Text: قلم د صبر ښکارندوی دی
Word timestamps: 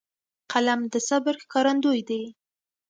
قلم 0.51 0.81
د 0.93 0.95
صبر 1.09 1.35
ښکارندوی 1.43 2.01
دی 2.09 2.23